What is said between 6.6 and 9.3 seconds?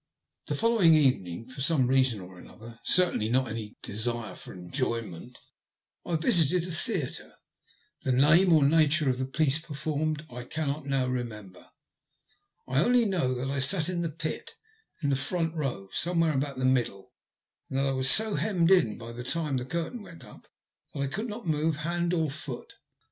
a theatre. The name or nature of the